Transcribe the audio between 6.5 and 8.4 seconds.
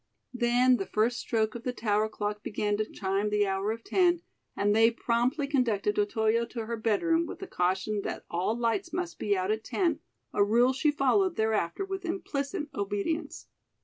her bedroom with the caution that